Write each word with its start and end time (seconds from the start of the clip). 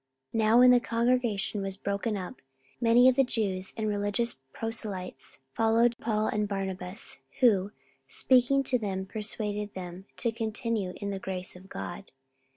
44:013:043 0.33 0.43
Now 0.43 0.57
when 0.59 0.71
the 0.71 0.79
congregation 0.79 1.61
was 1.61 1.77
broken 1.77 2.17
up, 2.17 2.41
many 2.79 3.07
of 3.07 3.15
the 3.15 3.23
Jews 3.23 3.71
and 3.77 3.87
religious 3.87 4.35
proselytes 4.51 5.37
followed 5.53 5.95
Paul 6.01 6.25
and 6.25 6.47
Barnabas: 6.47 7.19
who, 7.39 7.71
speaking 8.07 8.63
to 8.63 8.79
them, 8.79 9.05
persuaded 9.05 9.75
them 9.75 10.05
to 10.17 10.31
continue 10.31 10.93
in 10.95 11.11
the 11.11 11.19
grace 11.19 11.55
of 11.55 11.69
God. 11.69 12.09